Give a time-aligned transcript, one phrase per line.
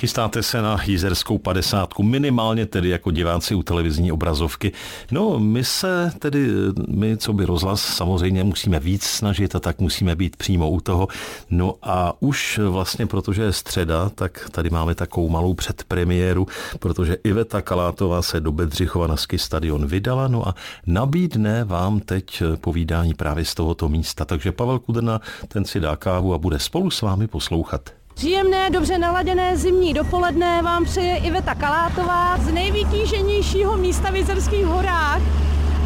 [0.00, 4.72] Chystáte se na jízerskou padesátku, minimálně tedy jako diváci u televizní obrazovky.
[5.10, 6.48] No, my se tedy,
[6.88, 11.08] my co by rozhlas, samozřejmě musíme víc snažit a tak musíme být přímo u toho.
[11.50, 16.46] No a už vlastně, protože je středa, tak tady máme takovou malou předpremiéru,
[16.78, 20.54] protože Iveta Kalátová se do Bedřichova na ski stadion vydala, no a
[20.86, 24.24] nabídne vám teď povídání právě z tohoto místa.
[24.24, 27.99] Takže Pavel Kudrna, ten si dá kávu a bude spolu s vámi poslouchat.
[28.14, 35.20] Příjemné, dobře naladěné zimní dopoledne vám přeje Iveta Kalátová z nejvytíženějšího místa v Jizerských horách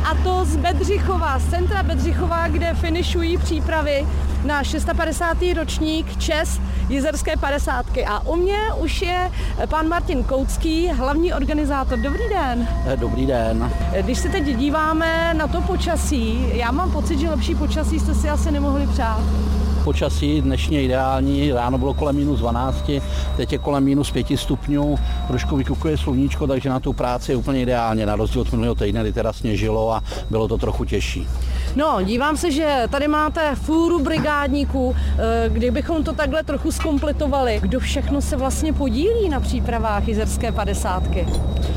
[0.05, 4.07] a to z Bedřichova, z centra Bedřichova, kde finišují přípravy
[4.45, 5.37] na 650.
[5.57, 8.07] ročník Čes Jizerské padesátky.
[8.07, 9.31] A u mě už je
[9.69, 11.99] pan Martin Koucký, hlavní organizátor.
[11.99, 12.69] Dobrý den.
[12.97, 13.73] Dobrý den.
[14.01, 18.29] Když se teď díváme na to počasí, já mám pocit, že lepší počasí jste si
[18.29, 19.21] asi nemohli přát
[19.85, 22.91] počasí dnešně ideální, ráno bylo kolem minus 12,
[23.37, 27.63] teď je kolem minus 5 stupňů, trošku vykukuje sluníčko, takže na tu práci je úplně
[27.63, 31.29] ideálně, na rozdíl od minulého týdne, kdy teda sněžilo a bylo to trochu těžší.
[31.77, 34.97] No, dívám se, že tady máte fůru brigádníků.
[35.19, 41.27] Eh, kdybychom to takhle trochu zkompletovali, kdo všechno se vlastně podílí na přípravách jizerské padesátky?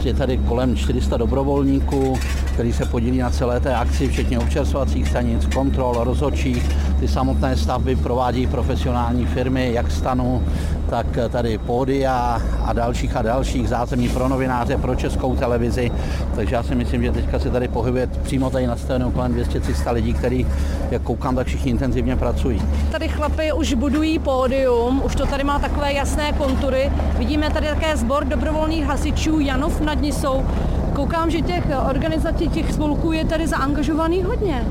[0.04, 2.20] Je tady kolem 400 dobrovolníků,
[2.54, 6.76] který se podílí na celé té akci, včetně občerstvovacích stanic, kontrol, rozhodčích.
[7.00, 10.44] Ty samotné stavby provádí profesionální firmy, jak stanu,
[10.90, 15.92] tak tady pódia a dalších a dalších zázemí pro novináře, pro českou televizi.
[16.36, 19.94] Takže já si myslím, že teďka se tady pohybuje přímo tady na scénu kolem 200-300
[19.94, 20.48] lidí, kteří,
[20.92, 22.62] jak koukám, tak všichni intenzivně pracují.
[22.92, 26.92] Tady chlapy už budují pódium, už to tady má takové jasné kontury.
[27.18, 30.46] Vidíme tady také sbor dobrovolných hasičů Janov nad Nisou.
[30.94, 34.66] Koukám, že těch organizací, těch spolků je tady zaangažovaných hodně.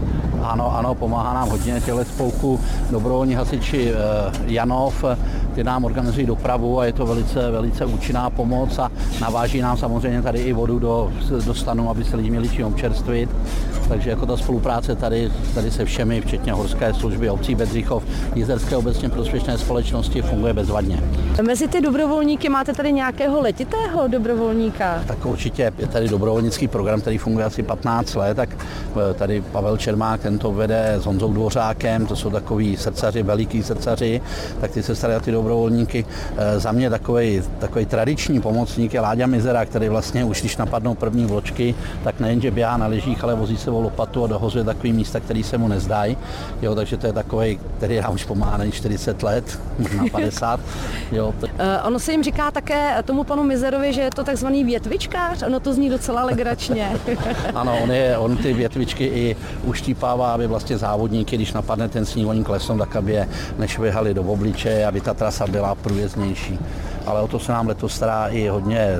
[0.46, 3.96] Ano, ano, pomáhá nám hodně těle spolku dobrovolní hasiči eh,
[4.46, 5.04] Janov,
[5.54, 10.22] ty nám organizují dopravu a je to velice, velice účinná pomoc a naváží nám samozřejmě
[10.22, 11.12] tady i vodu do,
[11.46, 13.30] do stanu, aby se lidi měli čím občerstvit.
[13.88, 18.04] Takže jako ta spolupráce tady, tady se všemi, včetně horské služby obcí Bedřichov,
[18.34, 21.02] Jizerské obecně prospěšné společnosti funguje bezvadně.
[21.42, 25.02] Mezi ty dobrovolníky máte tady nějakého letitého dobrovolníka?
[25.06, 28.48] Tak určitě je tady dobrovolnický program, který funguje asi 15 let, tak
[29.10, 33.62] eh, tady Pavel Čermák, ten to vede s Honzou Dvořákem, to jsou takový srdcaři, veliký
[33.62, 34.20] srdcaři,
[34.60, 36.06] tak ty se starají ty dobrovolníky.
[36.36, 40.94] Eh, za mě takový, takový tradiční pomocník je Láďa Mizera, který vlastně už když napadnou
[40.94, 45.20] první vločky, tak nejenže běhá na ležích, ale vozí sebou lopatu a dohozuje takový místa,
[45.20, 46.16] který se mu nezdají.
[46.62, 50.60] Jo, takže to je takový, který nám už pomáhá na 40 let, možná 50.
[51.12, 51.34] jo.
[51.42, 51.48] Uh,
[51.84, 55.72] ono se jim říká také tomu panu Mizerovi, že je to takzvaný větvičkář, ono to
[55.72, 56.90] zní docela legračně.
[57.54, 59.36] ano, on, je, on ty větvičky i
[60.16, 63.28] uštípává, aby vlastně závodníky, když napadne ten sníh, oni klesnou, tak aby je
[63.58, 66.58] nešvihali do obličeje, aby ta trasa byla průjezdnější.
[67.06, 68.96] Ale o to se nám letos stará i hodně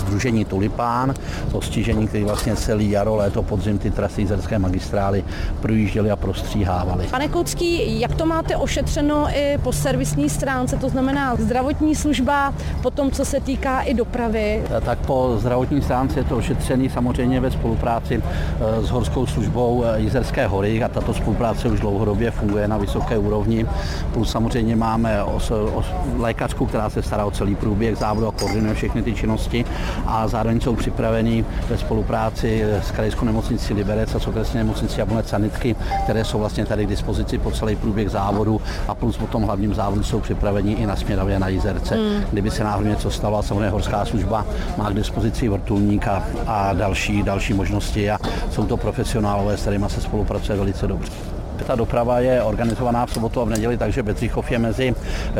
[0.00, 1.14] Združení Tulipán,
[1.52, 5.24] postižení, který vlastně celý jaro, léto, podzim ty trasy zerské magistrály
[5.60, 7.06] projížděli a prostříhávali.
[7.10, 13.10] Pane Koucký, jak to máte ošetřeno i po servisní stránce, to znamená zdravotní služba, potom
[13.10, 14.62] co se týká i dopravy?
[14.84, 20.00] Tak po zdravotní stránce je to ošetřený samozřejmě ve spolupráci eh, s horskou službou eh,
[20.00, 23.66] Jizerské hory a tato spolupráce už dlouhodobě funguje na vysoké úrovni.
[24.12, 25.86] Plus samozřejmě máme os, os,
[26.16, 29.64] lékařku, která se stará o celý průběh závodu a koordinuje všechny ty činnosti
[30.06, 35.28] a zároveň jsou připraveni ve spolupráci s krajskou nemocnicí Liberec a s okresní nemocnicí Jablonec
[35.28, 39.42] sanitky, které jsou vlastně tady k dispozici po celý průběh závodu a plus po tom
[39.42, 41.94] hlavním závodu jsou připraveni i na Směravě na Jizerce.
[41.94, 42.24] Hmm.
[42.32, 44.46] Kdyby se náhodou něco stalo, a samozřejmě horská služba
[44.76, 48.18] má k dispozici vrtulníka a další, další možnosti a
[48.50, 51.39] jsou to profesionálové, s kterými se spolupracuje velice dobře.
[51.66, 54.94] Ta doprava je organizovaná v sobotu a v neděli, takže Bedřichov je mezi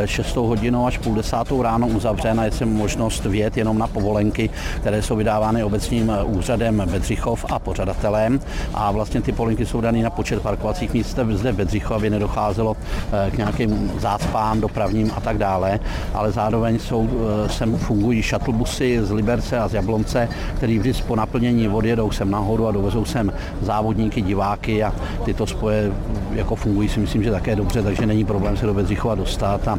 [0.04, 4.50] 6 eh, hodinou až půl desátou ráno uzavřen a je možnost vjet jenom na povolenky,
[4.76, 8.40] které jsou vydávány obecním eh, úřadem Bedřichov a pořadatelem.
[8.74, 12.76] A vlastně ty povolenky jsou dané na počet parkovacích míst zde v Bedřichov, aby nedocházelo
[13.12, 15.80] eh, k nějakým zácpám dopravním a tak dále.
[16.14, 17.08] Ale zároveň jsou,
[17.46, 22.30] sem fungují šatlbusy z Liberce a z Jablonce, který vždy po naplnění vody jedou sem
[22.30, 24.94] nahoru a dovezou sem závodníky, diváky a
[25.24, 25.92] tyto spoje
[26.32, 29.78] jako fungují si myslím, že také dobře, takže není problém se do Bedřichova dostat a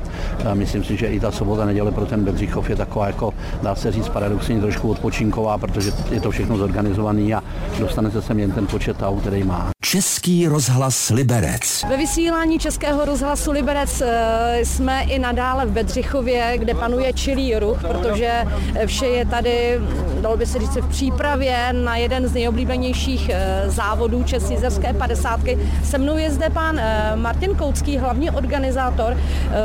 [0.53, 3.91] myslím si, že i ta sobota neděle pro ten Bedřichov je taková jako, dá se
[3.91, 7.43] říct, paradoxně trošku odpočinková, protože je to všechno zorganizovaný a
[7.79, 9.71] dostane se sem jen ten počet aut, který má.
[9.91, 11.85] Český rozhlas Liberec.
[11.89, 17.81] Ve vysílání Českého rozhlasu Liberec eh, jsme i nadále v Bedřichově, kde panuje čilý ruch,
[17.81, 18.45] protože
[18.85, 19.79] vše je tady,
[20.21, 25.39] dalo by se říct, v přípravě na jeden z nejoblíbenějších eh, závodů České 50.
[25.83, 29.17] Se mnou je zde pan eh, Martin Koucký, hlavní organizátor.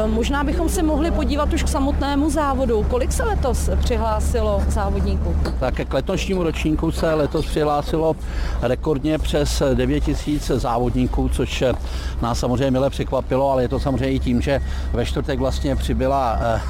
[0.06, 2.86] Možná bychom se mohli podívat už k samotnému závodu.
[2.90, 5.36] Kolik se letos přihlásilo závodníků?
[5.60, 8.16] Tak k letošnímu ročníku se letos přihlásilo
[8.62, 11.64] rekordně přes 9 tisíc závodníků, což
[12.22, 14.60] nás samozřejmě milé překvapilo, ale je to samozřejmě i tím, že
[14.92, 16.60] ve čtvrtek vlastně přibyla, eh,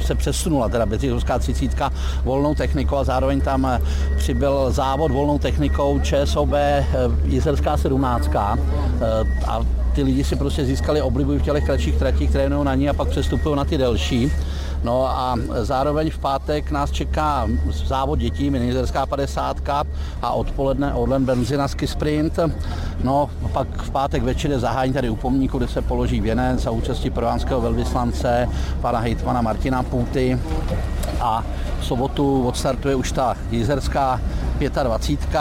[0.04, 1.92] se přesunula teda Bedřichovská třicítka
[2.24, 3.80] volnou technikou a zároveň tam eh,
[4.16, 6.86] přibyl závod volnou technikou ČSOB eh,
[7.24, 8.58] Jizerská sedmnáctka
[9.46, 9.60] a
[9.94, 13.08] ty lidi si prostě získali oblibu v těch kratších tratích, které na ní a pak
[13.08, 14.32] přestupují na ty delší.
[14.86, 15.34] No a
[15.66, 19.56] zároveň v pátek nás čeká závod dětí, minizerská 50
[20.22, 22.38] a odpoledne Orlen Benzinaský sprint.
[23.02, 26.70] No pak v pátek večer je zahájení tady u pomníku, kde se položí věnec za
[26.70, 28.48] účastí provánského velvyslance,
[28.80, 30.38] pana hejtmana Martina Půty
[31.20, 31.44] a
[31.80, 34.20] v sobotu odstartuje už ta jizerská
[34.58, 35.36] 25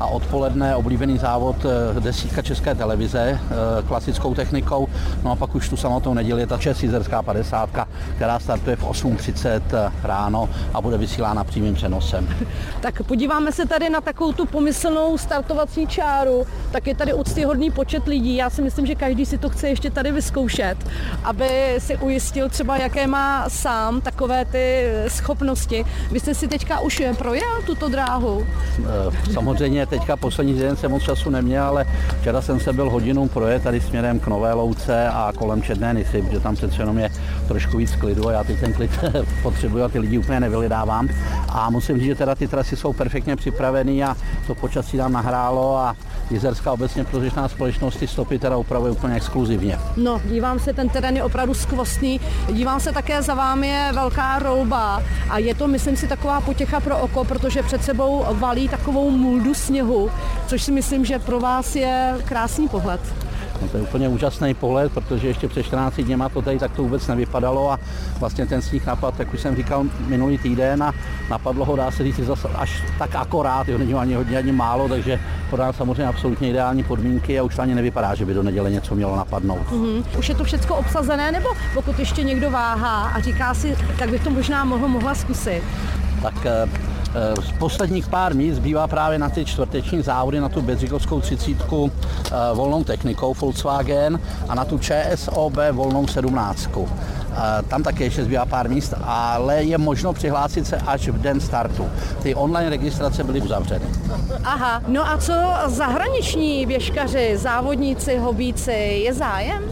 [0.00, 4.88] a odpoledne oblíbený závod eh, desítka České televize eh, klasickou technikou.
[5.22, 7.70] No a pak už tu samotnou neděli je ta Česká 50,
[8.16, 12.28] která startuje v 8.30 eh, ráno a bude vysílána přímým přenosem.
[12.80, 16.46] Tak podíváme se tady na takovou tu pomyslnou startovací čáru.
[16.70, 18.36] Tak je tady úctyhodný počet lidí.
[18.36, 20.76] Já si myslím, že každý si to chce ještě tady vyzkoušet,
[21.24, 25.84] aby si ujistil třeba, jaké má sám takové ty schopnosti.
[26.12, 28.46] Vy jste si teďka už projel tuto dráhu?
[29.32, 31.86] Samozřejmě teďka poslední den jsem moc času neměl, ale
[32.20, 36.22] včera jsem se byl hodinu projet tady směrem k Nové Louce a kolem Černé Nisy,
[36.22, 37.10] protože tam přece jenom je
[37.48, 38.90] trošku víc klidu a já teď ten klid
[39.42, 41.08] potřebuji a ty lidi úplně nevylidávám.
[41.48, 44.16] A musím říct, že teda ty trasy jsou perfektně připravené a
[44.46, 45.96] to počasí nám nahrálo a
[46.30, 49.78] Jizerská obecně prožitná společnost ty stopy teda upravuje úplně exkluzivně.
[49.96, 52.20] No, dívám se, ten terén je opravdu skvostný.
[52.52, 56.80] Dívám se také za vámi je velká rolba a je to, myslím si, taková potěcha
[56.80, 60.10] pro oko, protože před sebou valí takovou muldu sněhu,
[60.46, 63.00] což si myslím, že pro vás je krásný pohled.
[63.62, 66.82] No to je úplně úžasný pohled, protože ještě před 14 dněma to tady tak to
[66.82, 67.78] vůbec nevypadalo a
[68.18, 70.92] vlastně ten sníh napad, jak už jsem říkal minulý týden a
[71.30, 74.88] napadlo ho, dá se říct, zase až tak akorát, jo, není ani hodně, ani málo,
[74.88, 75.20] takže
[75.50, 78.70] to dá samozřejmě absolutně ideální podmínky a už to ani nevypadá, že by do neděle
[78.70, 79.70] něco mělo napadnout.
[79.70, 80.04] Mm-hmm.
[80.18, 84.24] Už je to všechno obsazené, nebo pokud ještě někdo váhá a říká si, tak bych
[84.24, 85.62] to možná mohl, mohla zkusit?
[86.22, 86.68] Tak Eh,
[87.42, 91.92] z posledních pár míst zbývá právě na ty čtvrteční závody, na tu Bedřikovskou třicítku
[92.26, 96.88] eh, volnou technikou Volkswagen a na tu ČSOB volnou sedmnáctku.
[97.32, 101.40] Eh, tam také ještě zbývá pár míst, ale je možno přihlásit se až v den
[101.40, 101.88] startu.
[102.22, 103.84] Ty online registrace byly uzavřeny.
[104.44, 105.32] Aha, no a co
[105.66, 108.72] zahraniční běžkaři, závodníci, hobíci,
[109.04, 109.62] je zájem?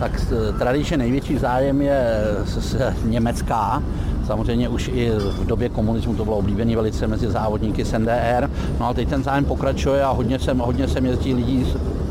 [0.00, 0.20] Tak
[0.58, 3.82] tradičně největší zájem je z Německa,
[4.26, 8.50] Samozřejmě už i v době komunismu to bylo oblíbený velice mezi závodníky z NDR.
[8.80, 11.66] No a teď ten zájem pokračuje a hodně sem, hodně sem jezdí lidí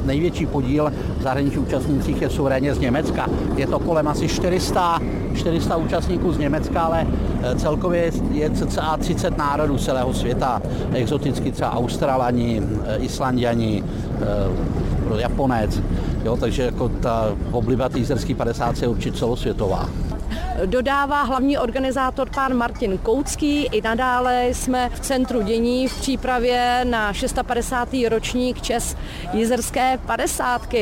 [0.06, 3.28] největší podíl v zahraničních účastnících je suverénně z Německa.
[3.56, 5.00] Je to kolem asi 400,
[5.36, 7.08] 400 účastníků z Německa, ale
[7.42, 10.62] eh, celkově je cca 30 národů celého světa.
[10.94, 13.84] Exoticky třeba Australani, eh, Islandiani,
[14.22, 15.82] eh, Japonec.
[16.24, 19.90] Jo, takže jako ta obliba týzerský 50 je určitě celosvětová
[20.66, 23.66] dodává hlavní organizátor pán Martin Koucký.
[23.66, 27.90] I nadále jsme v centru dění v přípravě na 650.
[28.10, 28.98] ročník Čes
[29.34, 30.74] Jizerské 50.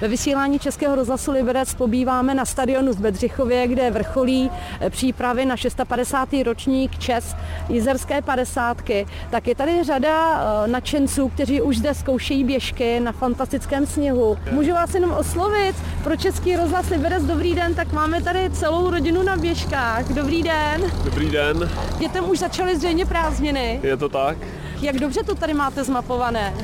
[0.00, 4.50] Ve vysílání Českého rozhlasu Liberec pobýváme na stadionu v Bedřichově, kde vrcholí
[4.90, 6.28] přípravy na 650.
[6.44, 7.36] ročník Čes
[7.68, 8.82] Jizerské 50.
[9.30, 14.38] Tak je tady řada eh, nadšenců, kteří už zde zkoušejí běžky na fantastickém sněhu.
[14.52, 19.17] Můžu vás jenom oslovit pro Český rozhlas Liberec, dobrý den, tak máme tady celou rodinu
[19.22, 20.08] na běžkách.
[20.08, 20.92] Dobrý den.
[21.04, 21.70] Dobrý den.
[21.98, 23.80] Dětem už začaly zřejmě prázdniny.
[23.82, 24.38] Je to tak.
[24.80, 26.54] Jak dobře to tady máte zmapované?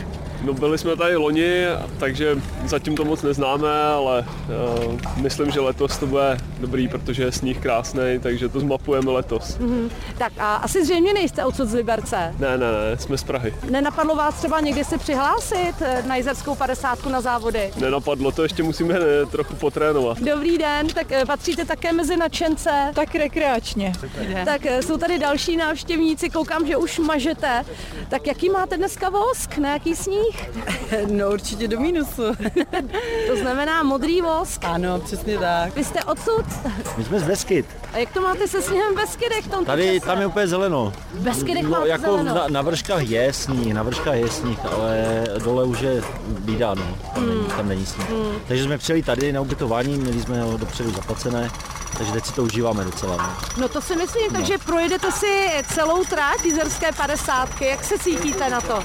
[0.45, 1.65] No byli jsme tady loni,
[1.99, 4.27] takže zatím to moc neznáme, ale
[4.85, 9.59] uh, myslím, že letos to bude dobrý, protože je sníh krásný, takže to zmapujeme letos.
[9.59, 9.91] Mm-hmm.
[10.19, 12.35] Tak a asi zřejmě nejste odsud z Liberce?
[12.39, 13.55] Ne, ne, ne, jsme z Prahy.
[13.71, 17.71] Nenapadlo vás třeba někdy se přihlásit eh, na Jizerskou 50 na závody?
[17.81, 20.21] Nenapadlo, to ještě musíme ne, eh, trochu potrénovat.
[20.21, 22.71] Dobrý den, tak patříte také mezi nadšence?
[22.95, 23.93] Tak rekreačně.
[24.45, 27.65] Tak jsou tady další návštěvníci, koukám, že už mažete.
[28.09, 30.34] Tak jaký máte dneska vosk, na jaký sníh?
[31.11, 32.23] No určitě do mínusu.
[33.29, 34.64] To znamená modrý vosk.
[34.64, 35.75] Ano, přesně tak.
[35.76, 36.45] Vy jste odsud?
[36.97, 37.67] My jsme z Beskyt.
[37.93, 39.45] A jak to máte se sněhem v Beskydech?
[39.45, 40.07] v tomto Tady, čase?
[40.07, 40.93] tam je úplně zeleno.
[41.14, 42.35] V Beskydech No, jako zeleno.
[42.35, 46.97] na, na vrškách je sníh, na vrškách je sníh, ale dole už je bídá, no.
[47.14, 48.07] Tam, není, tam není sníh.
[48.49, 51.50] Takže jsme přijeli tady na ubytování, měli jsme ho dopředu zaplacené,
[51.99, 53.17] takže teď si to užíváme docela.
[53.17, 53.33] No.
[53.61, 57.61] No to si myslím, takže projedete si celou tráť Jizerské 50.
[57.62, 58.83] Jak se cítíte na to?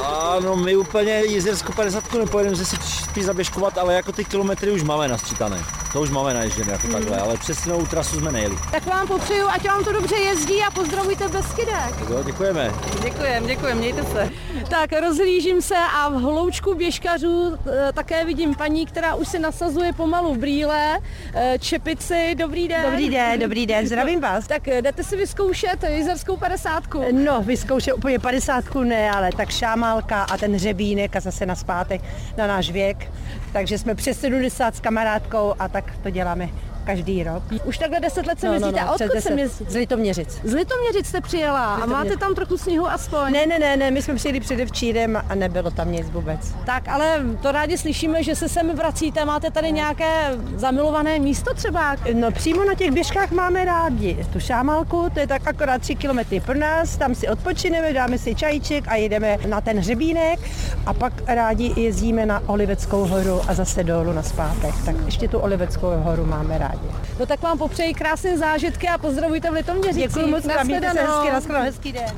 [0.00, 4.82] Ano, my úplně Jizerskou 50 nepojedeme, že si spíš zaběžkovat, ale jako ty kilometry už
[4.82, 5.64] máme nasčítané.
[5.92, 8.58] To už máme naježděné jako takhle, ale přesnou trasu jsme nejeli.
[8.70, 11.96] Tak vám popřeju, ať vám to dobře jezdí a pozdravujte Beskydek.
[11.98, 12.74] Tak jo, děkujeme.
[13.02, 14.30] Děkujem, děkujem, mějte se.
[14.68, 19.92] Tak rozhlížím se a v hloučku běžkařů eh, také vidím paní, která už si nasazuje
[19.92, 20.98] pomalu brýle,
[21.34, 22.34] eh, čepici.
[22.34, 22.82] Dobrý den.
[22.90, 24.46] Dobrý den, dobrý den, zdravím vás.
[24.46, 26.84] Tak eh, jdete si vyzkoušet Jizerskou 50.
[27.12, 32.00] No, vyzkoušet úplně padesátku ne, ale tak šámálka a ten hřebínek a zase na zpátek
[32.36, 33.12] na náš věk.
[33.52, 36.48] Takže jsme přes 70 s kamarádkou a tak to děláme
[36.84, 37.42] každý rok.
[37.64, 38.84] Už takhle 10 let se No, no, jezdíte.
[38.84, 39.64] no, a přes odkud se 10 jezdí?
[39.68, 40.40] Z Litoměřic.
[40.44, 42.20] Z Litoměřic jste přijela a máte Litoměřic.
[42.20, 43.32] tam trochu sněhu aspoň.
[43.32, 46.54] Ne, ne, ne, ne, my jsme přijeli předevčírem a nebylo tam nic vůbec.
[46.66, 49.24] Tak, ale to rádi slyšíme, že se sem vracíte.
[49.24, 51.96] Máte tady nějaké zamilované místo třeba?
[52.14, 56.40] No přímo na těch běžkách máme rádi tu šámalku, to je tak akorát 3 kilometry
[56.40, 60.40] pro nás, tam si odpočineme, dáme si čajíček a jedeme na ten hřebínek
[60.86, 64.74] a pak rádi jezdíme na Oliveckou horu a zase dolů na zpátek.
[64.84, 66.71] Tak ještě tu Oliveckou horu máme rádi.
[67.20, 70.08] No tak vám popřeji krásné zážitky a pozdravujte v Litoměřicích.
[70.08, 72.12] Děkuji moc, mějte se hezky, nashledanou, hezký den.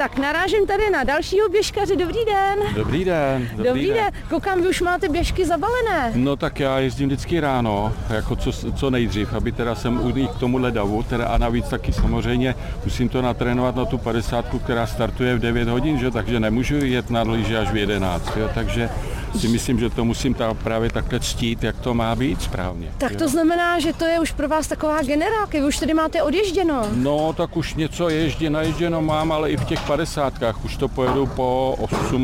[0.00, 1.96] Tak narážím tady na dalšího běžkaře.
[1.96, 2.58] Dobrý den.
[2.74, 3.48] Dobrý den.
[3.50, 4.10] Dobrý, Dobrý den.
[4.28, 6.12] Koukám, vy už máte běžky zabalené.
[6.14, 10.38] No tak já jezdím vždycky ráno, jako co, co nejdřív, aby teda jsem u k
[10.38, 12.54] tomuhle davu, teda a navíc taky samozřejmě
[12.84, 16.10] musím to natrénovat na tu 50, která startuje v 9 hodin, že?
[16.10, 18.50] takže nemůžu jet na lyže až v 11, jo?
[18.54, 18.90] takže
[19.38, 22.92] si myslím, že to musím ta, právě takhle ctít, jak to má být správně.
[22.98, 23.18] Tak jo.
[23.18, 25.58] to znamená, že to je už pro vás taková generálka.
[25.58, 26.86] Vy už tady máte odježděno.
[26.94, 31.26] No, tak už něco ježdě, naježděno mám, ale i v těch padesátkách už to pojedu
[31.26, 31.76] po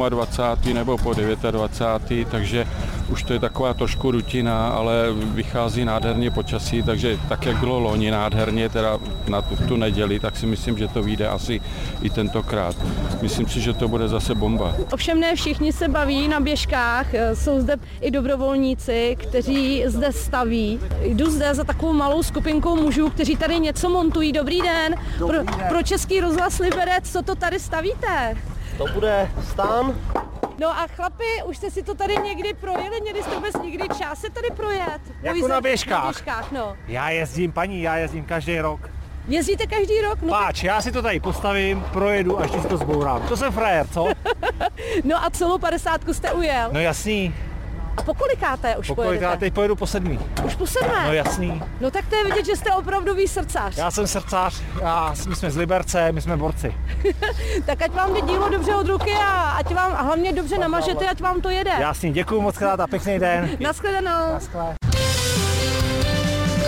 [0.08, 0.74] 28.
[0.74, 2.28] nebo po 29.
[2.30, 2.66] takže
[3.10, 8.10] už to je taková trošku rutina, ale vychází nádherně počasí, takže tak, jak bylo loni
[8.10, 8.98] nádherně, teda
[9.28, 11.60] na tu, tu neděli, tak si myslím, že to vyjde asi
[12.02, 12.76] i tentokrát.
[13.22, 14.74] Myslím si, že to bude zase bomba.
[14.92, 20.80] Ovšem ne všichni se baví na běžkách, Eh, jsou zde i dobrovolníci, kteří zde staví.
[21.00, 24.32] Jdu zde za takovou malou skupinkou mužů, kteří tady něco montují.
[24.32, 24.94] Dobrý den.
[25.18, 28.36] Pro, pro Český rozhlas Liberec, co to tady stavíte?
[28.78, 29.94] To bude stán.
[30.58, 33.00] No a chlapi, už jste si to tady někdy projeli?
[33.00, 35.00] Měli jste vůbec někdy čas se tady projet?
[35.22, 36.04] Jako na běžkách.
[36.04, 36.76] Na běžkách, no.
[36.88, 38.90] Já jezdím, paní, já jezdím každý rok.
[39.28, 40.22] Jezdíte každý rok?
[40.22, 43.28] No, Páč, já si to tady postavím, projedu a ještě si to zbourám.
[43.28, 44.08] To jsem frajer, co?
[45.04, 46.68] no a celou padesátku jste ujel.
[46.72, 47.34] No jasný,
[47.96, 49.36] A po kolikáté už po koliká pojedete?
[49.36, 50.18] teď pojedu po sedmý.
[50.44, 51.06] Už po sedmé?
[51.06, 51.62] No jasný.
[51.80, 53.76] No tak to je vidět, že jste opravdový srdcař.
[53.76, 56.74] Já jsem srdcař, já, my jsme z Liberce, my jsme borci.
[57.66, 61.08] Tak ať vám jde dílo dobře od ruky a ať vám a hlavně dobře namažete,
[61.08, 61.70] ať vám to jede.
[61.78, 63.50] Jasný, děkuji moc krát a pěkný den.
[63.60, 64.32] Naschledanou.
[64.32, 64.74] Naschle.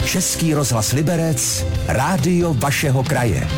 [0.04, 3.49] Český rozhlas Liberec, rádio vašeho kraje.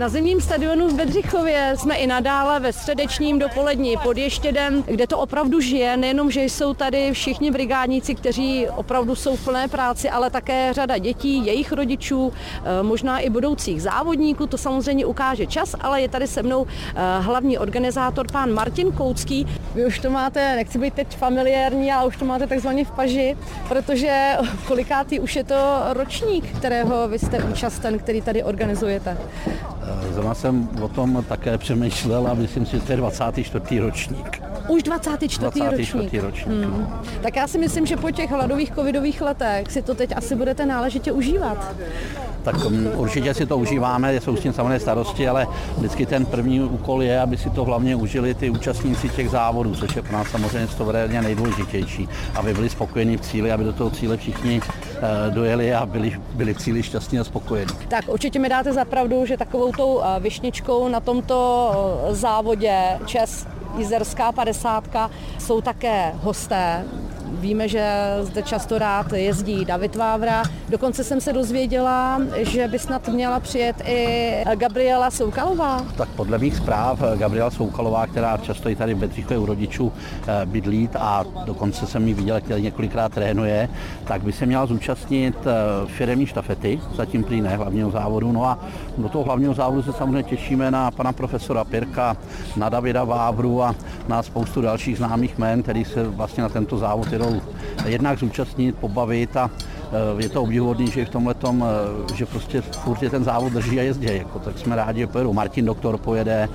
[0.00, 5.18] Na zimním stadionu v Bedřichově jsme i nadále ve středečním dopolední pod Ještědem, kde to
[5.18, 10.30] opravdu žije, nejenom, že jsou tady všichni brigádníci, kteří opravdu jsou v plné práci, ale
[10.30, 16.02] také řada dětí, jejich rodičů, eh, možná i budoucích závodníků, to samozřejmě ukáže čas, ale
[16.02, 19.46] je tady se mnou eh, hlavní organizátor pán Martin Koucký.
[19.74, 23.36] Vy už to máte, nechci být teď familiární, ale už to máte takzvaně v paži,
[23.68, 29.18] protože kolikátý už je to ročník, kterého vy jste účasten, který tady organizujete.
[30.12, 33.80] Zrovna jsem o tom také přemýšlel a myslím si, že to je 24.
[33.80, 34.42] ročník.
[34.68, 35.40] Už 24.
[35.40, 35.92] 24.
[35.96, 36.22] ročník.
[36.22, 36.64] ročník.
[36.64, 36.88] Hmm.
[37.22, 40.66] Tak já si myslím, že po těch hladových covidových letech si to teď asi budete
[40.66, 41.74] náležitě užívat.
[42.42, 46.60] Tak um, určitě si to užíváme, jsou s tím samozřejmě starosti, ale vždycky ten první
[46.60, 50.28] úkol je, aby si to hlavně užili ty účastníci těch závodů, což je pro nás
[50.28, 54.60] samozřejmě stovrádně nejdůležitější, aby byli spokojení v cíli, aby do toho cíle všichni
[55.30, 57.72] dojeli a byli, byli v cíli šťastní a spokojení.
[57.88, 61.70] Tak určitě mi dáte za pravdu, že takovou tou eh, vyšničkou na tomto
[62.10, 63.46] eh, závodě Čes
[63.78, 64.84] Jizerská 50
[65.38, 66.84] jsou také hosté.
[67.40, 67.92] Víme, že
[68.22, 70.42] zde často rád jezdí David Vávra.
[70.68, 75.84] Dokonce jsem se dozvěděla, že by snad měla přijet i Gabriela Soukalová.
[75.96, 79.92] Tak podle mých zpráv Gabriela Soukalová, která často i tady v Bedřichově u rodičů
[80.26, 83.68] eh, bydlí a dokonce jsem ji viděl, který několikrát trénuje,
[84.04, 88.32] tak by se měla zúčastnit eh, firemní štafety, zatím prý ne hlavního závodu.
[88.32, 88.58] No a
[88.98, 92.16] do toho hlavního závodu se samozřejmě těšíme na pana profesora Pirka,
[92.56, 93.74] na Davida Vávru a
[94.08, 97.29] na spoustu dalších známých men, který se vlastně na tento závod jedou
[97.86, 99.50] jednak zúčastnit, pobavit a
[99.90, 103.52] Eh, je to obdivuhodný, že v tomhle tom, eh, že prostě furt je ten závod
[103.52, 105.32] drží a jezdí, jako, tak jsme rádi, že pojedou.
[105.32, 106.48] Martin Doktor pojede,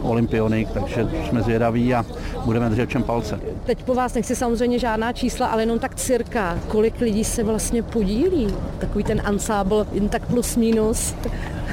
[0.00, 2.04] Olympionik, takže jsme zvědaví a
[2.44, 3.40] budeme držet čem palce.
[3.64, 7.82] Teď po vás nechci samozřejmě žádná čísla, ale jenom tak cirka, kolik lidí se vlastně
[7.82, 8.54] podílí?
[8.78, 11.14] Takový ten ansábl, jen tak plus minus.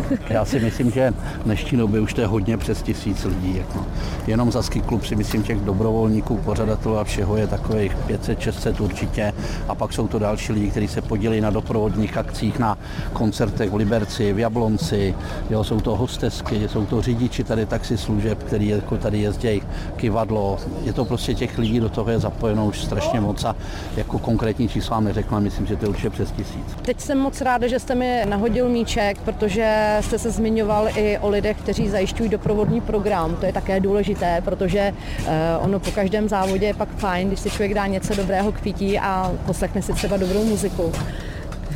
[0.29, 3.57] Já si myslím, že v dnešní době už to je hodně přes tisíc lidí.
[3.57, 3.85] Jako.
[4.27, 9.33] Jenom za klub si myslím těch dobrovolníků, pořadatelů a všeho je takových 500-600 určitě.
[9.67, 12.77] A pak jsou to další lidi, kteří se podělí na doprovodních akcích, na
[13.13, 15.15] koncertech v Liberci, v Jablonci.
[15.49, 19.61] Jo, jsou to hostesky, jsou to řidiči tady taxislužeb, který jako tady jezdí
[19.95, 20.57] kivadlo.
[20.83, 23.55] Je to prostě těch lidí do toho je zapojeno už strašně moc a
[23.97, 26.65] jako konkrétní čísla neřekla, myslím, že to je určitě přes tisíc.
[26.81, 31.29] Teď jsem moc ráda, že jste mi nahodil míček, protože jste se zmiňoval i o
[31.29, 33.35] lidech, kteří zajišťují doprovodný program.
[33.35, 34.93] To je také důležité, protože
[35.25, 38.61] eh, ono po každém závodě je pak fajn, když si člověk dá něco dobrého k
[38.61, 40.91] pití a poslechne si třeba dobrou muziku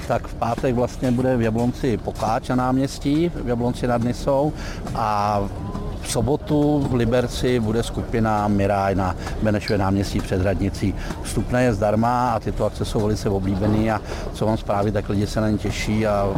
[0.08, 4.54] tak v pátek vlastně bude v Jablonci Pokáč na náměstí, v Jablonci nad Nisou
[4.96, 5.40] a
[6.02, 10.96] v sobotu v Liberci bude skupina Miraj na Benešově náměstí před Hradnicí.
[11.22, 14.02] Vstupné je zdarma a tyto akce jsou velice oblíbené a
[14.34, 16.30] co vám zprávy, tak lidi se na ně těší a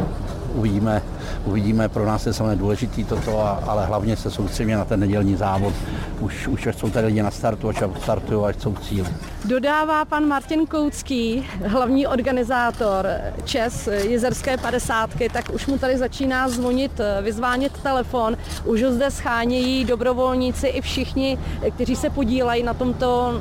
[0.56, 1.02] uvidíme,
[1.44, 1.88] uvidíme.
[1.88, 5.74] Pro nás je samozřejmě důležitý toto, ale hlavně se soustředíme na ten nedělní závod.
[6.20, 9.06] Už, už jsou tady lidi na startu, až startují, až jsou cíl.
[9.44, 13.08] Dodává pan Martin Koucký, hlavní organizátor
[13.44, 18.36] Čes Jezerské 50, tak už mu tady začíná zvonit, vyzvánět telefon.
[18.64, 21.38] Už ho zde schánějí dobrovolníci i všichni,
[21.74, 23.40] kteří se podílejí na tomto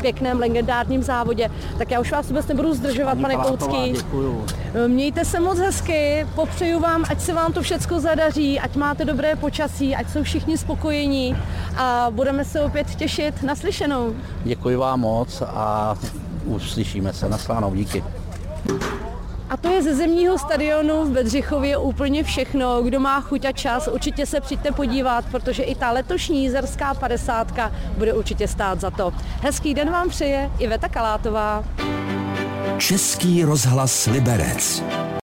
[0.00, 1.50] pěkném legendárním závodě.
[1.78, 3.94] Tak já už vás vůbec nebudu zdržovat, pane Koucký.
[4.86, 9.36] Mějte se moc hezky, popřeju vám, ať se vám to všechno zadaří, ať máte dobré
[9.36, 11.36] počasí, ať jsou všichni spokojení
[11.76, 14.14] a budeme se opět těšit na slyšenou.
[14.44, 15.96] Děkuji vám moc a
[16.44, 17.28] uslyšíme se.
[17.28, 18.04] Naslánou, díky.
[19.50, 22.82] A to je ze zemního stadionu v Bedřichově úplně všechno.
[22.82, 27.52] Kdo má chuť a čas, určitě se přijďte podívat, protože i ta letošní jízerská 50
[27.96, 29.12] bude určitě stát za to.
[29.42, 31.64] Hezký den vám přeje Iveta Kalátová.
[32.78, 34.82] Český rozhlas Liberec.